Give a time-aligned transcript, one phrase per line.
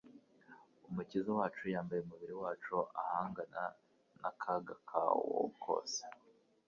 [0.89, 3.63] Umukiza wacu yambaye umubiri wacu ahangana
[4.19, 5.99] n'akaga ka wo kose;